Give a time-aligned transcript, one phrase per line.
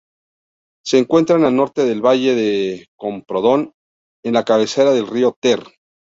[0.83, 3.73] Se encuentra al norte del valle de Camprodón,
[4.25, 5.61] en la cabecera del río Ter.